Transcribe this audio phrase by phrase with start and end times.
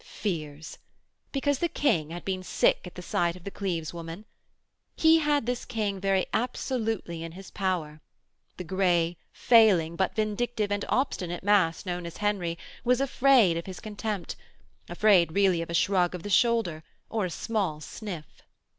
[0.03, 0.79] Fears!
[1.31, 4.25] Because the King had been sick at sight of the Cleves woman!
[4.95, 8.01] He had this King very absolutely in his power;
[8.57, 13.79] the grey, failing but vindictive and obstinate mass known as Henry was afraid of his
[13.79, 14.35] contempt,
[14.89, 18.41] afraid really of a shrug of the shoulder or a small sniff.